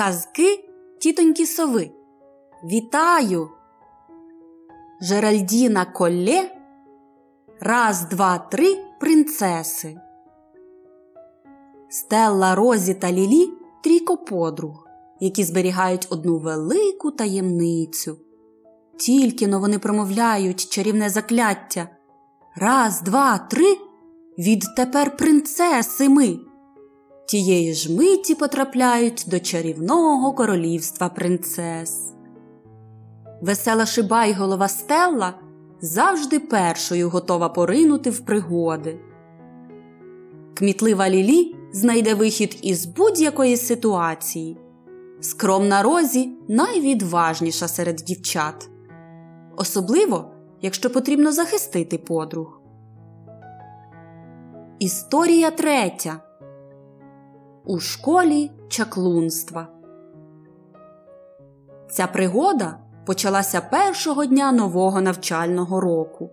Казки 0.00 0.64
тітоньки 1.00 1.46
сови. 1.46 1.90
Вітаю! 2.64 3.48
Жеральдіна 5.00 5.84
Колле. 5.84 6.50
Раз, 7.60 8.08
два, 8.10 8.38
три 8.38 8.76
принцеси. 9.00 9.96
Стелла 11.88 12.54
Розі 12.54 12.94
та 12.94 13.12
Лілі 13.12 13.52
трійко 13.84 14.16
подруг, 14.16 14.86
які 15.20 15.44
зберігають 15.44 16.06
одну 16.10 16.38
велику 16.38 17.10
таємницю. 17.10 18.16
Тільки 18.96 19.46
но 19.46 19.60
вони 19.60 19.78
промовляють 19.78 20.68
чарівне 20.68 21.08
закляття. 21.10 21.88
Раз, 22.56 23.00
два, 23.00 23.38
три. 23.38 23.76
Відтепер 24.38 25.16
принцеси 25.16 26.08
ми. 26.08 26.49
Тієї 27.26 27.74
ж 27.74 27.96
миті 27.96 28.34
потрапляють 28.34 29.24
до 29.26 29.40
чарівного 29.40 30.32
королівства 30.32 31.08
принцес. 31.08 32.12
Весела 33.40 33.86
шибайголова 33.86 34.68
Стелла 34.68 35.34
завжди 35.80 36.38
першою 36.38 37.10
готова 37.10 37.48
поринути 37.48 38.10
в 38.10 38.20
пригоди. 38.20 38.98
Кмітлива 40.54 41.10
Лілі 41.10 41.56
знайде 41.72 42.14
вихід 42.14 42.58
із 42.62 42.86
будь-якої 42.86 43.56
ситуації. 43.56 44.58
Скромна 45.20 45.82
Розі 45.82 46.32
найвідважніша 46.48 47.68
серед 47.68 47.96
дівчат, 47.96 48.70
особливо 49.56 50.30
якщо 50.62 50.90
потрібно 50.90 51.32
захистити 51.32 51.98
подруг. 51.98 52.60
Історія 54.78 55.50
третя 55.50 56.20
у 57.70 57.78
школі 57.78 58.50
чаклунства. 58.68 59.68
Ця 61.90 62.06
пригода 62.06 62.78
почалася 63.06 63.60
першого 63.60 64.26
дня 64.26 64.52
нового 64.52 65.00
навчального 65.00 65.80
року. 65.80 66.30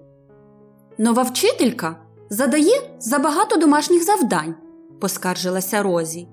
Нова 0.97 1.23
вчителька 1.23 1.95
задає 2.29 2.91
забагато 2.99 3.57
домашніх 3.57 4.03
завдань, 4.03 4.55
поскаржилася 4.99 5.83
Розі. 5.83 6.27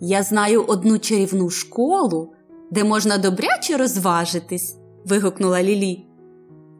Я 0.00 0.22
знаю 0.22 0.64
одну 0.64 0.98
чарівну 0.98 1.50
школу, 1.50 2.32
де 2.70 2.84
можна 2.84 3.18
добряче 3.18 3.76
розважитись. 3.76 4.76
вигукнула 5.04 5.62
Лілі. 5.62 6.06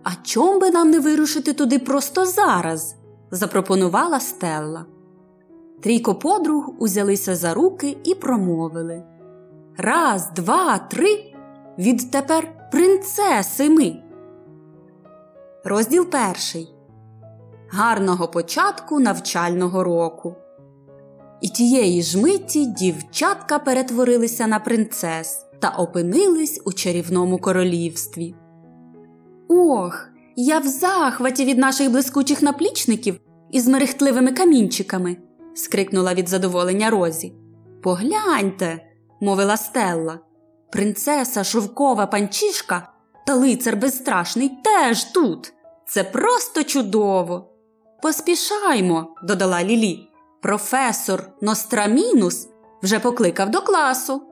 А 0.02 0.10
чом 0.22 0.60
би 0.60 0.70
нам 0.70 0.90
не 0.90 1.00
вирушити 1.00 1.52
туди 1.52 1.78
просто 1.78 2.26
зараз? 2.26 2.96
запропонувала 3.30 4.20
Стелла. 4.20 4.86
Трійко 5.82 6.14
подруг 6.14 6.70
узялися 6.78 7.36
за 7.36 7.54
руки 7.54 7.96
і 8.04 8.14
промовили 8.14 9.02
Раз, 9.76 10.30
два, 10.36 10.78
три. 10.78 11.34
Відтепер 11.78 12.68
принцеси 12.72 13.70
ми. 13.70 13.96
Розділ 15.64 16.06
перший. 16.10 16.74
Гарного 17.68 18.28
початку 18.28 19.00
навчального 19.00 19.84
року. 19.84 20.34
І 21.40 21.48
тієї 21.48 22.02
ж 22.02 22.22
миті 22.22 22.66
дівчатка 22.66 23.58
перетворилися 23.58 24.46
на 24.46 24.58
принцес 24.58 25.46
та 25.58 25.68
опинились 25.68 26.62
у 26.64 26.72
чарівному 26.72 27.38
королівстві. 27.38 28.34
Ох, 29.48 30.08
я 30.36 30.58
в 30.58 30.66
захваті 30.66 31.44
від 31.44 31.58
наших 31.58 31.90
блискучих 31.90 32.42
наплічників 32.42 33.20
із 33.50 33.68
мерехтливими 33.68 34.32
камінчиками. 34.32 35.16
Скрикнула 35.54 36.14
від 36.14 36.28
задоволення 36.28 36.90
Розі. 36.90 37.34
Погляньте, 37.82 38.86
мовила 39.20 39.56
Стелла. 39.56 40.18
Принцеса 40.72 41.44
шовкова 41.44 42.06
панчішка 42.06 42.88
та 43.26 43.34
лицар 43.34 43.76
безстрашний 43.76 44.50
теж 44.64 45.04
тут. 45.04 45.52
Це 45.86 46.04
просто 46.04 46.64
чудово. 46.64 47.48
Поспішаймо, 48.02 49.14
додала 49.22 49.64
Лілі. 49.64 50.08
Професор 50.42 51.30
Нострамінус 51.40 52.48
вже 52.82 52.98
покликав 52.98 53.50
до 53.50 53.60
класу. 53.60 54.22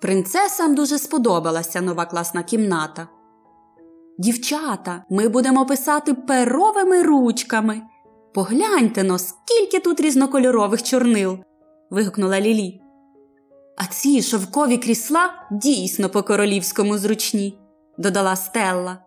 Принцесам 0.00 0.74
дуже 0.74 0.98
сподобалася 0.98 1.80
нова 1.80 2.04
класна 2.06 2.42
кімната. 2.42 3.08
Дівчата, 4.18 5.04
ми 5.10 5.28
будемо 5.28 5.66
писати 5.66 6.14
перовими 6.14 7.02
ручками. 7.02 7.82
Погляньте 8.34 9.02
но, 9.02 9.18
скільки 9.18 9.80
тут 9.80 10.00
різнокольорових 10.00 10.82
чорнил. 10.82 11.38
вигукнула 11.90 12.40
Лілі. 12.40 12.80
А 13.76 13.86
ці 13.86 14.22
шовкові 14.22 14.76
крісла 14.76 15.48
дійсно 15.52 16.08
по 16.08 16.22
королівському 16.22 16.98
зручні, 16.98 17.58
додала 17.98 18.36
Стелла. 18.36 18.98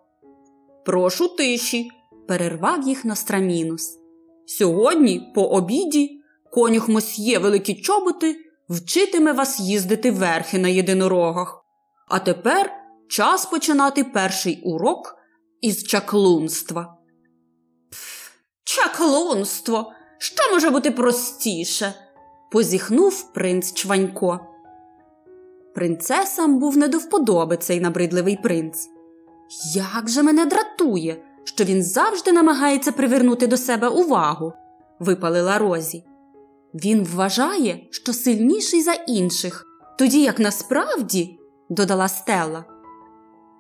Прошу 0.86 1.28
тиші, 1.28 1.92
перервав 2.28 2.88
їх 2.88 3.06
Нострамінус. 3.06 3.98
Сьогодні, 4.46 5.32
по 5.36 5.44
обіді, 5.44 6.22
конюх 6.52 6.90
мосьє 6.90 7.40
великі 7.40 7.74
чоботи 7.74 8.36
вчитиме 8.70 9.32
вас 9.32 9.60
їздити 9.60 10.12
верхи 10.12 10.60
на 10.60 10.68
єдинорогах. 10.68 11.66
А 12.08 12.20
тепер 12.20 12.72
час 13.10 13.46
починати 13.46 14.04
перший 14.04 14.62
урок 14.64 15.16
із 15.62 15.84
чаклунства. 15.84 16.98
Пф, 18.72 18.78
чаклунство. 18.78 19.92
Що 20.18 20.54
може 20.54 20.70
бути 20.70 20.92
простіше? 20.92 21.94
позіхнув 22.52 23.34
принц 23.34 23.74
Чванько. 23.74 24.40
Принцесам 25.76 26.60
був 26.60 26.78
не 26.78 26.88
до 26.88 26.98
вподоби 26.98 27.58
цей 27.58 27.80
набридливий 27.80 28.40
принц. 28.44 28.90
Як 29.74 30.10
же 30.10 30.24
мене 30.24 30.46
дратує, 30.46 31.24
що 31.44 31.64
він 31.64 31.84
завжди 31.84 32.32
намагається 32.32 32.92
привернути 32.92 33.48
до 33.48 33.58
себе 33.58 33.88
увагу, 33.88 34.54
випалила 35.00 35.58
Розі. 35.58 36.04
Він 36.74 37.04
вважає, 37.04 37.88
що 37.92 38.14
сильніший 38.14 38.82
за 38.82 38.94
інших, 38.94 39.66
тоді 39.98 40.22
як 40.22 40.40
насправді, 40.40 41.40
додала 41.70 42.08
Стелла. 42.08 42.66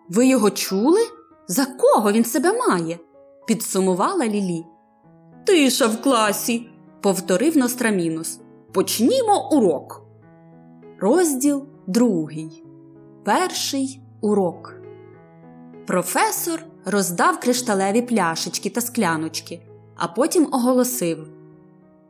Ви 0.09 0.27
його 0.27 0.49
чули? 0.49 1.01
За 1.47 1.65
кого 1.65 2.11
він 2.11 2.25
себе 2.25 2.53
має? 2.67 2.99
підсумувала 3.47 4.27
Лілі. 4.27 4.70
Тиша 5.45 5.87
в 5.87 6.01
класі, 6.01 6.67
повторив 7.01 7.57
Нострамінус. 7.57 8.39
Почнімо 8.71 9.49
урок. 9.51 10.05
Розділ 10.99 11.65
другий. 11.87 12.63
Перший 13.23 14.01
урок. 14.21 14.75
Професор 15.87 16.63
роздав 16.85 17.39
кришталеві 17.39 18.01
пляшечки 18.01 18.69
та 18.69 18.81
скляночки, 18.81 19.61
а 19.95 20.07
потім 20.07 20.47
оголосив 20.51 21.27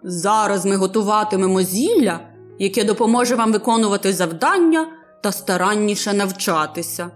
Зараз 0.03 0.65
ми 0.65 0.75
готуватимемо 0.75 1.61
зілля, 1.61 2.19
яке 2.59 2.83
допоможе 2.83 3.35
вам 3.35 3.51
виконувати 3.51 4.13
завдання 4.13 4.87
та 5.23 5.31
старанніше 5.31 6.13
навчатися. 6.13 7.11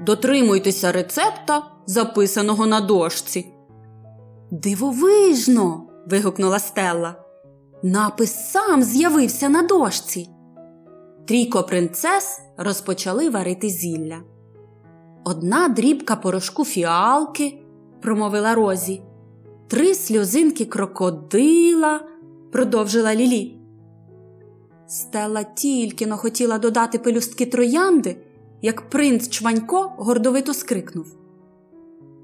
Дотримуйтеся 0.00 0.92
рецепта, 0.92 1.62
записаного 1.86 2.66
на 2.66 2.80
дошці. 2.80 3.51
Дивовижно. 4.52 5.88
вигукнула 6.06 6.58
Стелла. 6.58 7.16
Напис 7.82 8.50
сам 8.50 8.82
з'явився 8.82 9.48
на 9.48 9.62
дошці. 9.62 10.28
Трійко 11.26 11.62
принцес 11.62 12.40
розпочали 12.56 13.30
варити 13.30 13.68
зілля. 13.68 14.20
Одна 15.24 15.68
дрібка 15.68 16.16
порошку 16.16 16.64
фіалки, 16.64 17.58
промовила 18.02 18.54
Розі, 18.54 19.02
три 19.68 19.94
сльозинки 19.94 20.64
крокодила, 20.64 22.00
продовжила 22.52 23.14
Лілі. 23.14 23.58
Стелла 24.86 25.42
тільки 25.42 26.06
но 26.06 26.16
хотіла 26.16 26.58
додати 26.58 26.98
пелюстки 26.98 27.46
троянди, 27.46 28.16
як 28.62 28.90
принц 28.90 29.28
Чванько 29.28 29.92
гордовито 29.98 30.54
скрикнув. 30.54 31.16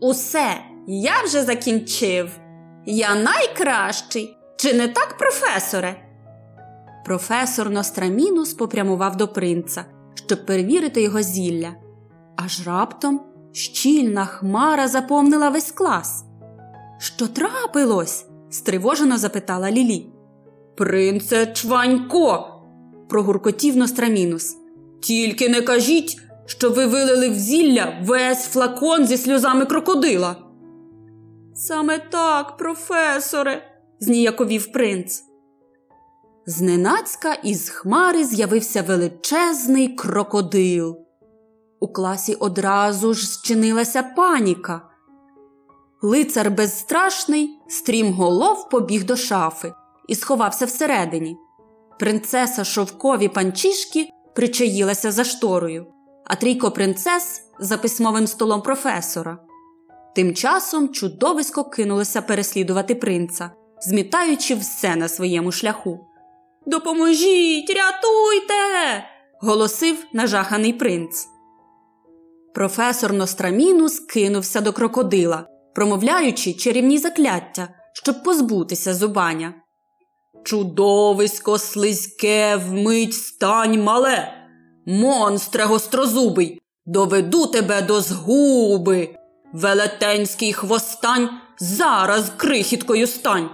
Усе, 0.00 0.67
я 0.90 1.22
вже 1.24 1.42
закінчив. 1.42 2.30
Я 2.86 3.14
найкращий. 3.14 4.36
Чи 4.56 4.74
не 4.74 4.88
так, 4.88 5.16
професоре? 5.18 5.96
Професор 7.04 7.70
Нострамінус 7.70 8.54
попрямував 8.54 9.16
до 9.16 9.28
принца, 9.28 9.84
щоб 10.14 10.46
перевірити 10.46 11.02
його 11.02 11.22
зілля. 11.22 11.74
Аж 12.36 12.66
раптом 12.66 13.20
щільна 13.52 14.26
хмара 14.26 14.88
заповнила 14.88 15.48
весь 15.48 15.72
клас. 15.72 16.24
Що 16.98 17.26
трапилось? 17.26 18.26
стривожено 18.50 19.18
запитала 19.18 19.70
Лілі. 19.70 20.06
Принце 20.76 21.46
Чванько, 21.46 22.60
прогуркотів 23.08 23.76
Нострамінус. 23.76 24.56
Тільки 25.02 25.48
не 25.48 25.62
кажіть, 25.62 26.20
що 26.46 26.70
ви 26.70 26.86
вилили 26.86 27.28
в 27.28 27.34
зілля 27.34 27.98
весь 28.02 28.44
флакон 28.44 29.06
зі 29.06 29.16
сльозами 29.16 29.66
крокодила. 29.66 30.47
Саме 31.60 31.98
так, 31.98 32.56
професоре, 32.56 33.62
зніяковів 34.00 34.72
принц. 34.72 35.24
зненацька 36.46 37.34
із 37.34 37.68
хмари 37.68 38.24
з'явився 38.24 38.82
величезний 38.82 39.88
крокодил. 39.88 40.98
У 41.80 41.88
класі 41.88 42.34
одразу 42.34 43.14
ж 43.14 43.26
зчинилася 43.26 44.02
паніка. 44.02 44.82
Лицар 46.02 46.50
безстрашний 46.50 47.50
стрімголов 47.68 48.68
побіг 48.68 49.04
до 49.04 49.16
шафи 49.16 49.72
і 50.08 50.14
сховався 50.14 50.66
всередині. 50.66 51.36
Принцеса 51.98 52.64
шовкові 52.64 53.28
панчішки 53.28 54.08
причаїлася 54.34 55.12
за 55.12 55.24
шторою, 55.24 55.86
а 56.24 56.36
трійко 56.36 56.70
принцес 56.70 57.42
за 57.58 57.78
письмовим 57.78 58.26
столом 58.26 58.62
професора. 58.62 59.47
Тим 60.14 60.34
часом 60.34 60.88
чудовисько 60.88 61.64
кинулося 61.64 62.22
переслідувати 62.22 62.94
принца, 62.94 63.50
змітаючи 63.80 64.54
все 64.54 64.96
на 64.96 65.08
своєму 65.08 65.52
шляху. 65.52 66.00
Допоможіть, 66.66 67.70
рятуйте! 67.70 69.04
голосив 69.40 69.96
нажаханий 70.12 70.72
принц. 70.72 71.28
Професор 72.54 73.12
Нострамінус 73.12 74.00
кинувся 74.00 74.60
до 74.60 74.72
крокодила, 74.72 75.46
промовляючи 75.74 76.52
чарівні 76.52 76.98
закляття, 76.98 77.68
щоб 77.92 78.22
позбутися 78.22 78.94
зубаня. 78.94 79.54
Чудовисько 80.44 81.58
слизьке 81.58 82.56
вмить 82.56 83.14
стань 83.14 83.82
мале, 83.82 84.32
монстре 84.86 85.64
гострозубий, 85.64 86.60
доведу 86.86 87.46
тебе 87.46 87.82
до 87.82 88.00
згуби. 88.00 89.17
Велетенський 89.52 90.52
хвостань 90.52 91.30
зараз 91.58 92.32
крихіткою 92.36 93.06
стань. 93.06 93.50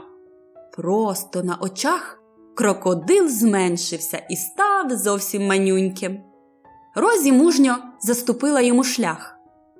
Просто 0.77 1.43
на 1.43 1.57
очах 1.61 2.19
крокодил 2.55 3.29
зменшився 3.29 4.23
і 4.31 4.37
став 4.37 4.91
зовсім 4.91 5.47
манюньким. 5.47 6.21
Розі 6.95 7.33
мужньо 7.33 7.77
заступила 8.01 8.61
йому 8.61 8.85
шлях. 8.85 9.35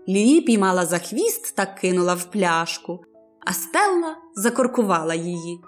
Лілі 0.09 0.41
піймала 0.41 0.87
за 0.87 0.99
хвіст 0.99 1.57
та 1.57 1.67
кинула 1.67 2.15
в 2.15 2.25
пляшку, 2.25 3.05
а 3.47 3.53
Стелла 3.53 4.17
закоркувала 4.35 5.15
її. 5.15 5.61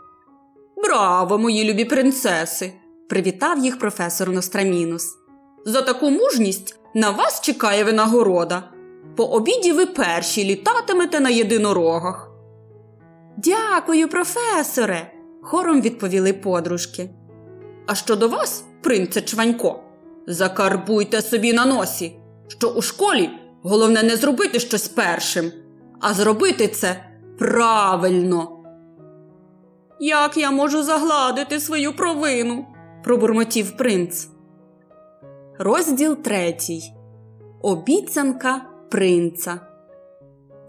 Браво, 0.76 1.38
мої 1.38 1.72
любі 1.72 1.84
принцеси! 1.84 2.72
привітав 3.08 3.58
їх 3.58 3.78
професор 3.78 4.30
Нострамінус. 4.30 5.06
За 5.64 5.82
таку 5.82 6.10
мужність 6.10 6.78
на 6.94 7.10
вас 7.10 7.40
чекає 7.40 7.84
винагорода. 7.84 8.75
По 9.16 9.24
обіді 9.24 9.72
ви 9.72 9.86
перші 9.86 10.44
літатимете 10.44 11.20
на 11.20 11.28
єдинорогах. 11.28 12.30
Дякую, 13.36 14.08
професоре, 14.08 15.12
хором 15.42 15.80
відповіли 15.80 16.32
подружки. 16.32 17.10
А 17.86 17.94
щодо 17.94 18.28
вас, 18.28 18.64
принце 18.82 19.22
Чванько, 19.22 19.80
закарбуйте 20.26 21.22
собі 21.22 21.52
на 21.52 21.66
носі, 21.66 22.18
що 22.48 22.68
у 22.68 22.82
школі 22.82 23.30
головне 23.62 24.02
не 24.02 24.16
зробити 24.16 24.60
щось 24.60 24.88
першим, 24.88 25.52
а 26.00 26.14
зробити 26.14 26.68
це 26.68 27.04
правильно. 27.38 28.52
Як 30.00 30.36
я 30.36 30.50
можу 30.50 30.82
загладити 30.82 31.60
свою 31.60 31.96
провину? 31.96 32.66
пробурмотів 33.04 33.76
принц. 33.76 34.28
Розділ 35.58 36.16
третій. 36.16 36.82
Обіцянка 37.62 38.75
принца. 38.90 39.60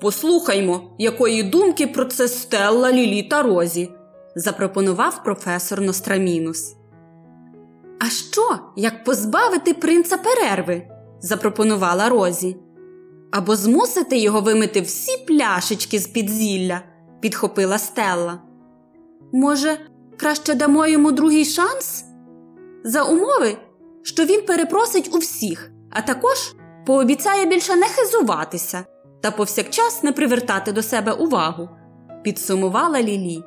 Послухаймо, 0.02 0.96
якої 0.98 1.44
думки 1.44 1.88
про 1.88 2.06
це 2.06 2.28
Стелла 2.28 2.92
Лілі 2.92 3.24
та 3.24 3.44
Розі, 3.44 3.92
запропонував 4.36 5.24
професор 5.24 5.82
Нострамінус. 5.82 6.76
А 8.00 8.06
що, 8.06 8.60
як 8.76 9.04
позбавити 9.04 9.74
принца 9.74 10.18
перерви? 10.18 10.88
запропонувала 11.20 12.10
Розі. 12.10 12.58
Або 13.32 13.56
змусити 13.56 14.18
його 14.18 14.42
вимити 14.42 14.82
всі 14.82 15.18
пляшечки 15.18 16.00
з 16.00 16.08
під 16.08 16.30
зілля, 16.30 16.82
підхопила 17.22 17.78
Стелла. 17.78 18.42
Може, 19.34 19.78
краще 20.18 20.54
дамо 20.54 20.88
йому 20.88 21.12
другий 21.12 21.46
шанс? 21.46 22.06
За 22.84 23.04
умови, 23.04 23.58
що 24.04 24.26
він 24.26 24.42
перепросить 24.42 25.16
у 25.16 25.18
всіх, 25.18 25.72
а 25.90 26.02
також 26.02 26.38
пообіцяє 26.88 27.46
більше 27.46 27.76
не 27.76 27.86
хизуватися 27.86 28.86
та 29.22 29.32
повсякчас 29.32 30.04
не 30.04 30.12
привертати 30.12 30.72
до 30.72 30.84
себе 30.84 31.12
увагу, 31.12 31.70
підсумувала 32.24 33.02
Лілі. 33.02 33.44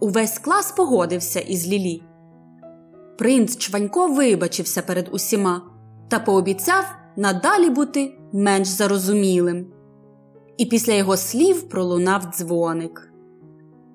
Увесь 0.00 0.38
клас 0.38 0.72
погодився 0.72 1.40
із 1.40 1.68
Лілі. 1.68 2.02
Принц 3.18 3.56
Чванько 3.56 4.08
вибачився 4.08 4.82
перед 4.82 5.08
усіма 5.12 5.62
та 6.08 6.18
пообіцяв 6.18 6.84
надалі 7.16 7.70
бути 7.70 8.18
менш 8.32 8.68
зарозумілим. 8.68 9.66
І 10.56 10.66
після 10.66 10.92
його 10.92 11.16
слів 11.16 11.68
пролунав 11.68 12.22
дзвоник. 12.24 13.12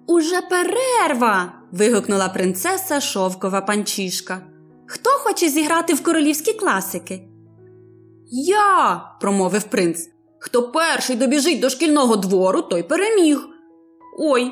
Уже 0.08 0.42
перерва. 0.42 1.54
вигукнула 1.72 2.30
принцеса 2.30 3.00
шовкова 3.00 3.62
панчішка. 3.62 4.42
Хто 4.86 5.10
хоче 5.10 5.50
зіграти 5.50 5.94
в 5.94 6.04
королівські 6.04 6.54
класики? 6.54 7.29
Я, 8.32 9.02
промовив 9.22 9.64
принц. 9.64 10.10
Хто 10.40 10.72
перший 10.72 11.16
добіжить 11.16 11.60
до 11.60 11.70
шкільного 11.70 12.16
двору, 12.16 12.62
той 12.62 12.84
переміг. 12.84 13.48
Ой, 14.20 14.52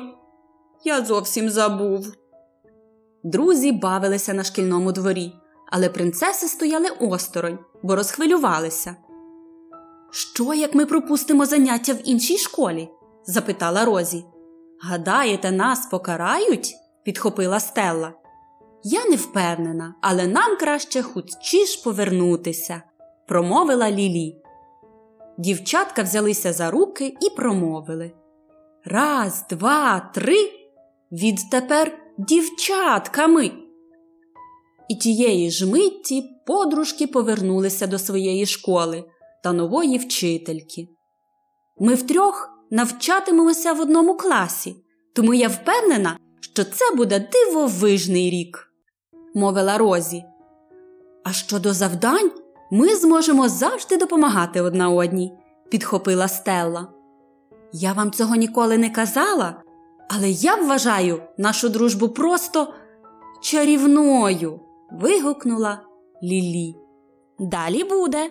я 0.84 1.04
зовсім 1.04 1.50
забув. 1.50 2.12
Друзі 3.24 3.72
бавилися 3.72 4.34
на 4.34 4.44
шкільному 4.44 4.92
дворі, 4.92 5.32
але 5.72 5.88
принцеси 5.88 6.48
стояли 6.48 6.88
осторонь, 7.00 7.58
бо 7.82 7.96
розхвилювалися. 7.96 8.96
Що, 10.10 10.54
як 10.54 10.74
ми 10.74 10.86
пропустимо 10.86 11.46
заняття 11.46 11.92
в 11.92 11.98
іншій 12.04 12.38
школі? 12.38 12.88
запитала 13.26 13.84
Розі. 13.84 14.24
Гадаєте, 14.80 15.50
нас 15.50 15.86
покарають? 15.86 16.74
підхопила 17.04 17.60
Стелла. 17.60 18.12
Я 18.84 19.04
не 19.04 19.16
впевнена, 19.16 19.94
але 20.00 20.26
нам 20.26 20.56
краще 20.56 21.02
хутчіш 21.02 21.76
повернутися, 21.76 22.82
промовила 23.28 23.90
Лілі. 23.90 24.36
Дівчатка 25.38 26.02
взялися 26.02 26.52
за 26.52 26.70
руки 26.70 27.16
і 27.20 27.30
промовили 27.36 28.12
Раз, 28.84 29.44
два, 29.50 30.10
три. 30.14 30.50
Відтепер 31.12 31.98
дівчатками. 32.18 33.50
І 34.88 34.94
тієї 34.94 35.50
ж 35.50 35.66
митті 35.66 36.24
подружки 36.46 37.06
повернулися 37.06 37.86
до 37.86 37.98
своєї 37.98 38.46
школи 38.46 39.04
та 39.44 39.52
нової 39.52 39.98
вчительки. 39.98 40.88
Ми 41.78 41.94
втрьох 41.94 42.50
навчатимемося 42.70 43.72
в 43.72 43.80
одному 43.80 44.16
класі, 44.16 44.76
тому 45.14 45.34
я 45.34 45.48
впевнена, 45.48 46.18
що 46.40 46.64
це 46.64 46.94
буде 46.94 47.28
дивовижний 47.32 48.30
рік, 48.30 48.72
мовила 49.34 49.78
Розі. 49.78 50.24
А 51.24 51.32
щодо 51.32 51.72
завдань, 51.72 52.30
ми 52.70 52.96
зможемо 52.96 53.48
завжди 53.48 53.96
допомагати 53.96 54.60
одна 54.60 54.90
одній, 54.90 55.32
підхопила 55.70 56.28
Стелла. 56.28 56.88
Я 57.72 57.92
вам 57.92 58.10
цього 58.10 58.36
ніколи 58.36 58.78
не 58.78 58.90
казала, 58.90 59.62
але 60.08 60.30
я 60.30 60.54
вважаю 60.54 61.22
нашу 61.38 61.68
дружбу 61.68 62.08
просто 62.08 62.74
чарівною. 63.42 64.60
вигукнула 64.90 65.80
Лілі. 66.22 66.76
Далі 67.38 67.84
буде. 67.84 68.30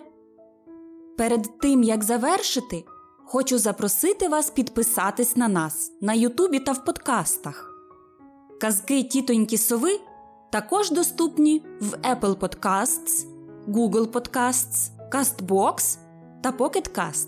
Перед 1.16 1.58
тим 1.58 1.82
як 1.82 2.04
завершити, 2.04 2.84
хочу 3.24 3.58
запросити 3.58 4.28
вас 4.28 4.50
підписатись 4.50 5.36
на 5.36 5.48
нас 5.48 5.92
на 6.00 6.14
Ютубі 6.14 6.60
та 6.60 6.72
в 6.72 6.84
подкастах. 6.84 7.74
Казки 8.60 9.02
тітоньки 9.02 9.58
Сови 9.58 10.00
також 10.52 10.90
доступні 10.90 11.62
в 11.80 11.94
Apple 11.94 12.36
Podcasts, 12.36 13.26
Google 13.68 14.06
Podcasts, 14.06 14.90
CastBox 15.12 15.98
та 16.42 16.50
Pocket. 16.50 17.26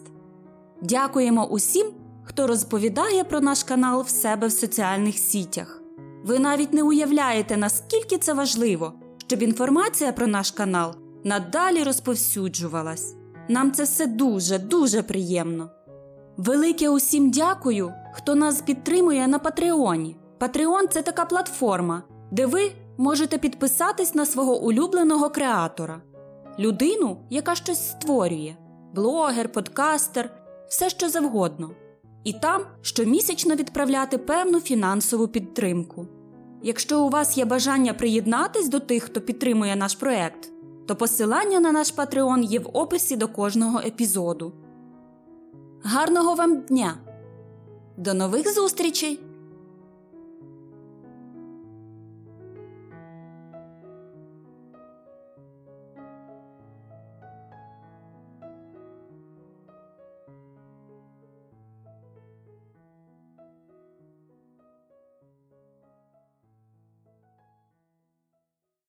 Дякуємо 0.82 1.46
усім, 1.46 1.86
хто 2.22 2.46
розповідає 2.46 3.24
про 3.24 3.40
наш 3.40 3.64
канал 3.64 4.02
в 4.02 4.08
себе 4.08 4.46
в 4.46 4.52
соціальних 4.52 5.18
сітях. 5.18 5.82
Ви 6.24 6.38
навіть 6.38 6.72
не 6.72 6.82
уявляєте, 6.82 7.56
наскільки 7.56 8.18
це 8.18 8.32
важливо, 8.32 8.92
щоб 9.26 9.42
інформація 9.42 10.12
про 10.12 10.26
наш 10.26 10.50
канал 10.50 10.94
надалі 11.24 11.82
розповсюджувалась. 11.82 13.14
Нам 13.48 13.72
це 13.72 13.84
все 13.84 14.06
дуже, 14.06 14.58
дуже 14.58 15.02
приємно. 15.02 15.70
Велике 16.36 16.88
усім 16.88 17.30
дякую, 17.30 17.92
хто 18.12 18.34
нас 18.34 18.62
підтримує 18.62 19.28
на 19.28 19.38
Патреоні. 19.38 20.16
Патреон 20.38 20.88
це 20.90 21.02
така 21.02 21.24
платформа, 21.24 22.02
де 22.30 22.46
ви 22.46 22.72
можете 22.98 23.38
підписатись 23.38 24.14
на 24.14 24.26
свого 24.26 24.60
улюбленого 24.60 25.30
креатора, 25.30 26.00
людину, 26.58 27.16
яка 27.30 27.54
щось 27.54 27.90
створює, 27.90 28.54
блогер, 28.94 29.52
подкастер, 29.52 30.30
все 30.68 30.90
що 30.90 31.08
завгодно. 31.08 31.70
І 32.24 32.32
там 32.32 32.62
щомісячно 32.82 33.54
відправляти 33.54 34.18
певну 34.18 34.60
фінансову 34.60 35.28
підтримку. 35.28 36.06
Якщо 36.62 37.04
у 37.04 37.08
вас 37.08 37.38
є 37.38 37.44
бажання 37.44 37.94
приєднатись 37.94 38.68
до 38.68 38.80
тих, 38.80 39.02
хто 39.02 39.20
підтримує 39.20 39.76
наш 39.76 39.94
проект, 39.94 40.52
то 40.86 40.96
посилання 40.96 41.60
на 41.60 41.72
наш 41.72 41.94
Patreon 41.94 42.42
є 42.42 42.58
в 42.58 42.70
описі 42.72 43.16
до 43.16 43.28
кожного 43.28 43.78
епізоду. 43.78 44.52
Гарного 45.82 46.34
вам 46.34 46.60
дня! 46.60 46.94
До 47.96 48.14
нових 48.14 48.54
зустрічей! 48.54 49.29